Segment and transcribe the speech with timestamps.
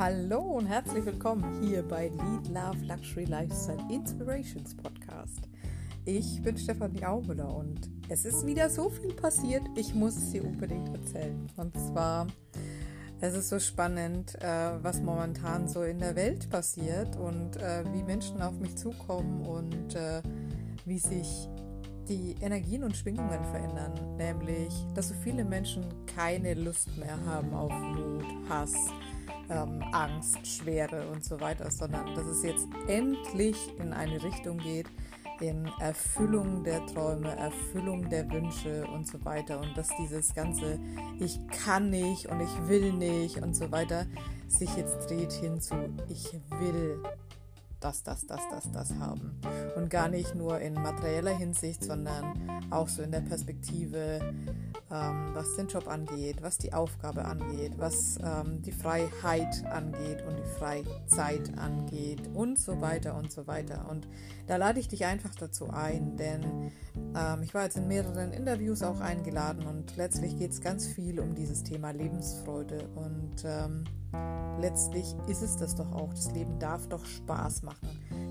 [0.00, 5.42] Hallo und herzlich willkommen hier bei Lead Love Luxury Lifestyle Inspirations Podcast.
[6.06, 10.42] Ich bin Stefanie Aumüller und es ist wieder so viel passiert, ich muss es dir
[10.42, 11.46] unbedingt erzählen.
[11.58, 12.28] Und zwar,
[13.20, 18.02] es ist so spannend, äh, was momentan so in der Welt passiert und äh, wie
[18.02, 20.22] Menschen auf mich zukommen und äh,
[20.86, 21.46] wie sich
[22.08, 27.70] die Energien und Schwingungen verändern, nämlich, dass so viele Menschen keine Lust mehr haben auf
[27.70, 28.74] Wut, Hass,
[29.50, 34.86] ähm, Angst, Schwere und so weiter, sondern dass es jetzt endlich in eine Richtung geht,
[35.40, 39.58] in Erfüllung der Träume, Erfüllung der Wünsche und so weiter.
[39.58, 40.78] Und dass dieses ganze
[41.18, 44.06] Ich kann nicht und ich will nicht und so weiter
[44.48, 45.74] sich jetzt dreht hin zu
[46.08, 47.02] Ich will
[47.80, 49.40] das, das, das, das, das haben.
[49.76, 54.20] Und gar nicht nur in materieller Hinsicht, sondern auch so in der Perspektive,
[54.90, 60.36] ähm, was den Job angeht, was die Aufgabe angeht, was ähm, die Freiheit angeht und
[60.38, 63.88] die Freizeit angeht und so weiter und so weiter.
[63.88, 64.08] Und
[64.46, 66.72] da lade ich dich einfach dazu ein, denn
[67.16, 71.20] ähm, ich war jetzt in mehreren Interviews auch eingeladen und letztlich geht es ganz viel
[71.20, 73.84] um dieses Thema Lebensfreude und ähm,
[74.60, 76.12] letztlich ist es das doch auch.
[76.12, 77.69] Das Leben darf doch Spaß machen.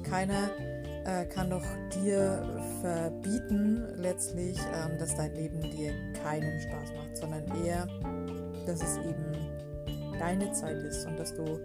[0.04, 0.50] Keiner
[1.06, 7.44] äh, kann doch dir verbieten, letztlich, ähm, dass dein Leben dir keinen Spaß macht, sondern
[7.64, 7.88] eher,
[8.66, 11.60] dass es eben deine Zeit ist und dass du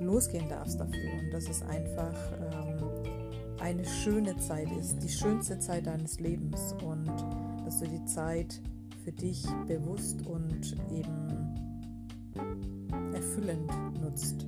[0.00, 2.14] losgehen darfst dafür und dass es einfach
[2.52, 2.76] ähm,
[3.60, 7.10] eine schöne Zeit ist, die schönste Zeit deines Lebens und
[7.64, 8.60] dass du die Zeit
[9.04, 11.54] für dich bewusst und eben
[13.12, 14.46] erfüllend nutzt.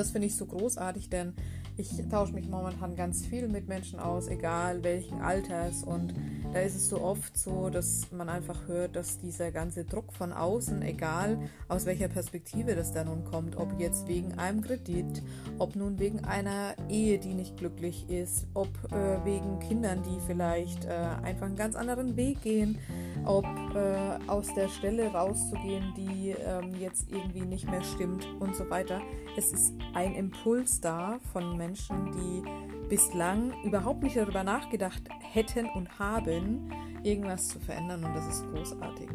[0.00, 1.34] Das finde ich so großartig, denn
[1.76, 5.82] ich tausche mich momentan ganz viel mit Menschen aus, egal welchen Alters.
[5.82, 6.14] Und
[6.54, 10.32] da ist es so oft so, dass man einfach hört, dass dieser ganze Druck von
[10.32, 15.22] außen, egal aus welcher Perspektive das da nun kommt, ob jetzt wegen einem Kredit,
[15.58, 20.86] ob nun wegen einer Ehe, die nicht glücklich ist, ob äh, wegen Kindern, die vielleicht
[20.86, 22.78] äh, einfach einen ganz anderen Weg gehen,
[23.24, 23.44] ob
[23.74, 29.00] äh, aus der Stelle rauszugehen, die ähm, jetzt irgendwie nicht mehr stimmt und so weiter.
[29.36, 35.98] Es ist ein Impuls da von Menschen, die bislang überhaupt nicht darüber nachgedacht hätten und
[35.98, 36.72] haben,
[37.02, 39.08] irgendwas zu verändern und das ist großartig.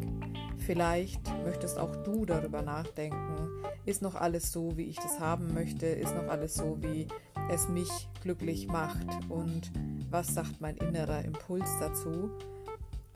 [0.58, 3.48] Vielleicht möchtest auch du darüber nachdenken.
[3.84, 5.86] Ist noch alles so, wie ich das haben möchte?
[5.86, 7.06] Ist noch alles so, wie
[7.50, 9.06] es mich glücklich macht?
[9.28, 9.70] Und
[10.10, 12.30] was sagt mein innerer Impuls dazu?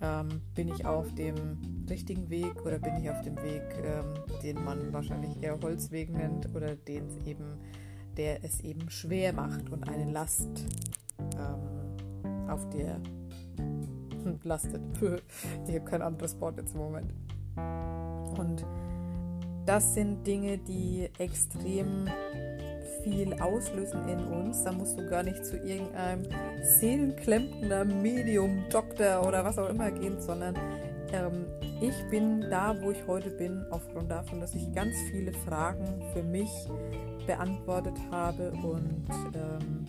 [0.02, 4.64] Ähm, bin ich auf dem richtigen Weg oder bin ich auf dem Weg, ähm, den
[4.64, 7.58] man wahrscheinlich eher Holzweg nennt oder den es eben,
[8.16, 10.48] der es eben schwer macht und eine Last
[11.36, 13.00] ähm, auf der
[14.42, 14.80] lastet.
[15.66, 17.12] ich habe kein anderes Wort jetzt im Moment.
[18.38, 18.64] Und
[19.66, 22.08] das sind Dinge, die extrem
[23.02, 24.64] viel auslösen in uns.
[24.64, 26.22] Da musst du gar nicht zu irgendeinem
[26.62, 30.54] seelenklemmender Medium, Doktor oder was auch immer gehen, sondern
[31.12, 31.46] ähm,
[31.80, 36.22] ich bin da, wo ich heute bin, aufgrund davon, dass ich ganz viele Fragen für
[36.22, 36.50] mich
[37.26, 39.86] beantwortet habe und ähm,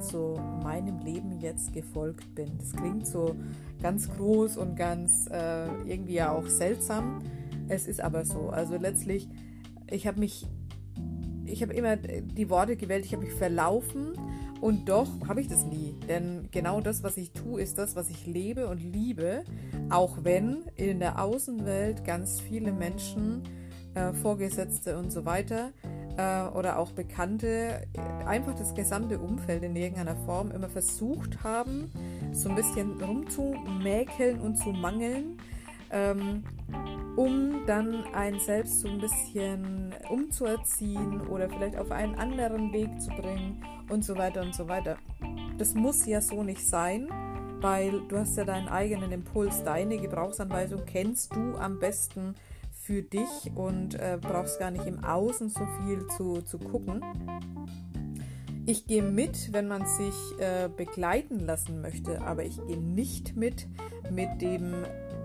[0.00, 2.50] zu meinem Leben jetzt gefolgt bin.
[2.58, 3.36] Das klingt so
[3.80, 7.20] ganz groß und ganz äh, irgendwie ja auch seltsam.
[7.68, 8.50] Es ist aber so.
[8.50, 9.28] Also letztlich,
[9.90, 10.46] ich habe mich
[11.52, 14.14] ich habe immer die Worte gewählt, ich habe mich verlaufen
[14.60, 15.94] und doch habe ich das nie.
[16.08, 19.44] Denn genau das, was ich tue, ist das, was ich lebe und liebe,
[19.90, 23.42] auch wenn in der Außenwelt ganz viele Menschen,
[23.94, 25.72] äh, Vorgesetzte und so weiter,
[26.16, 27.82] äh, oder auch Bekannte,
[28.26, 31.90] einfach das gesamte Umfeld in irgendeiner Form immer versucht haben,
[32.32, 35.38] so ein bisschen rumzumäkeln und zu mangeln.
[35.90, 36.44] Ähm,
[37.16, 43.10] um dann einen selbst so ein bisschen umzuerziehen oder vielleicht auf einen anderen Weg zu
[43.10, 44.96] bringen und so weiter und so weiter.
[45.58, 47.08] Das muss ja so nicht sein,
[47.60, 52.34] weil du hast ja deinen eigenen Impuls, deine Gebrauchsanweisung kennst du am besten
[52.72, 57.04] für dich und äh, brauchst gar nicht im Außen so viel zu, zu gucken.
[58.64, 63.66] Ich gehe mit, wenn man sich äh, begleiten lassen möchte, aber ich gehe nicht mit
[64.10, 64.74] mit dem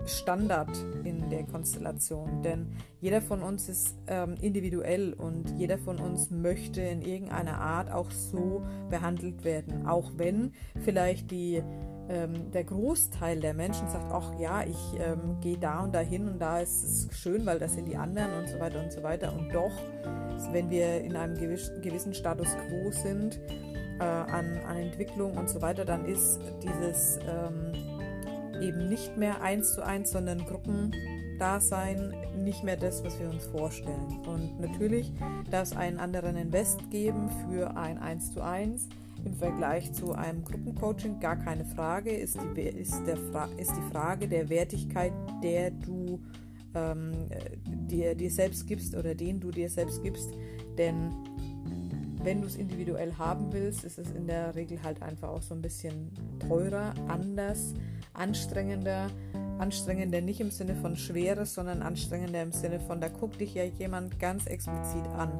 [0.08, 0.70] Standard
[1.04, 6.80] in der Konstellation, denn jeder von uns ist ähm, individuell und jeder von uns möchte
[6.80, 10.52] in irgendeiner Art auch so behandelt werden, auch wenn
[10.84, 11.62] vielleicht die
[12.08, 16.38] ähm, der Großteil der Menschen sagt, ach ja, ich ähm, gehe da und dahin und
[16.38, 19.32] da ist es schön, weil das sind die anderen und so weiter und so weiter.
[19.34, 19.72] Und doch,
[20.52, 23.38] wenn wir in einem gewissen Status quo sind,
[24.00, 27.72] äh, an, an Entwicklung und so weiter, dann ist dieses ähm,
[28.60, 34.20] eben nicht mehr eins zu eins, sondern Gruppendasein, nicht mehr das, was wir uns vorstellen.
[34.26, 35.12] Und natürlich
[35.50, 38.88] darf es einen anderen Invest geben für ein eins zu eins
[39.24, 43.92] im Vergleich zu einem Gruppencoaching, gar keine Frage, ist die, ist der Fra ist die
[43.92, 45.12] Frage der Wertigkeit,
[45.42, 46.20] der du
[46.74, 47.12] ähm,
[47.66, 50.30] dir, dir selbst gibst oder den du dir selbst gibst.
[50.76, 51.12] Denn
[52.28, 55.54] wenn du es individuell haben willst, ist es in der Regel halt einfach auch so
[55.54, 56.12] ein bisschen
[56.46, 57.72] teurer, anders,
[58.12, 59.06] anstrengender.
[59.58, 63.64] Anstrengender nicht im Sinne von schweres, sondern anstrengender im Sinne von, da guckt dich ja
[63.64, 65.32] jemand ganz explizit an.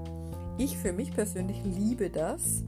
[0.56, 2.64] Ich für mich persönlich liebe das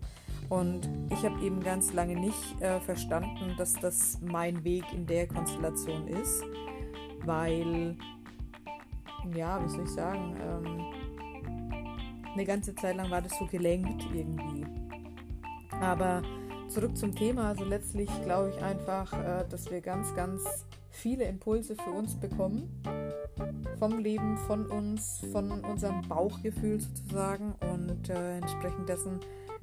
[0.51, 5.29] und ich habe eben ganz lange nicht äh, verstanden, dass das mein Weg in der
[5.29, 6.43] Konstellation ist,
[7.25, 7.97] weil,
[9.35, 11.00] ja, wie soll ich sagen, ähm,
[12.35, 14.67] eine ganze Zeit lang war das so gelenkt irgendwie.
[15.81, 16.23] Aber
[16.69, 17.49] zurück zum Thema.
[17.49, 22.83] Also letztlich glaube ich einfach, äh, dass wir ganz, ganz viele Impulse für uns bekommen.
[23.79, 27.55] Vom Leben, von uns, von unserem Bauchgefühl sozusagen.
[27.73, 29.21] Und äh, entsprechend dessen,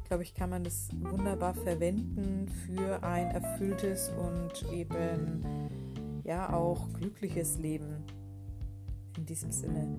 [0.08, 5.44] glaube ich, kann man das wunderbar verwenden für ein erfülltes und eben
[6.24, 8.04] ja auch glückliches Leben
[9.18, 9.98] in diesem Sinne.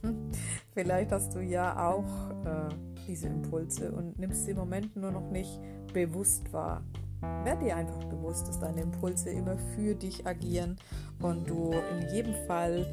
[0.74, 2.74] Vielleicht hast du ja auch äh,
[3.06, 5.60] diese Impulse und nimmst sie im Moment nur noch nicht
[5.92, 6.82] bewusst wahr.
[7.20, 10.76] Werd dir einfach bewusst, dass deine Impulse immer für dich agieren
[11.20, 12.86] und du in jedem Fall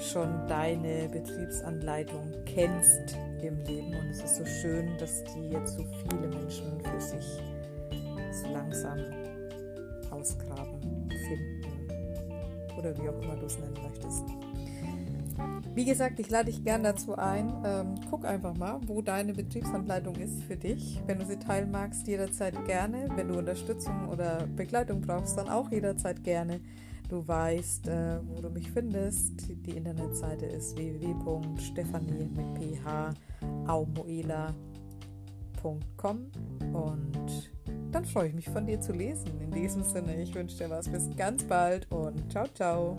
[0.00, 3.88] schon deine Betriebsanleitung kennst im Leben.
[3.88, 7.40] Und es ist so schön, dass die jetzt so viele Menschen für sich
[8.30, 8.98] so langsam
[10.10, 11.82] ausgraben, finden
[12.78, 14.51] oder wie auch immer du es nennen möchtest.
[15.74, 17.52] Wie gesagt, ich lade dich gern dazu ein.
[17.64, 21.00] Ähm, guck einfach mal, wo deine Betriebsanleitung ist für dich.
[21.06, 23.08] Wenn du sie teilen magst, jederzeit gerne.
[23.16, 26.60] Wenn du Unterstützung oder Begleitung brauchst, dann auch jederzeit gerne.
[27.08, 29.48] Du weißt, äh, wo du mich findest.
[29.66, 33.10] Die Internetseite ist www.stephanie mit ph
[33.66, 34.54] aumoela.com
[36.72, 37.52] und
[37.92, 39.40] dann freue ich mich von dir zu lesen.
[39.40, 42.96] In diesem Sinne, ich wünsche dir was bis ganz bald und ciao, ciao.